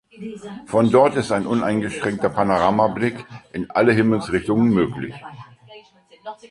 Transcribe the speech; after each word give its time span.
Von 0.65 0.89
dort 0.89 1.13
ist 1.15 1.31
ein 1.31 1.45
uneingeschränkter 1.45 2.29
Panoramablick 2.31 3.23
in 3.53 3.69
alle 3.69 3.91
Himmelsrichtungen 3.91 4.73
möglich. 4.73 5.13